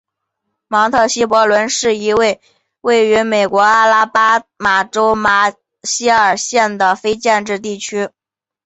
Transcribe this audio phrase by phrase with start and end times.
[0.67, 2.39] 芒特希伯伦是一个
[2.81, 8.09] 位于美国阿拉巴马州马歇尔县的非建制地区。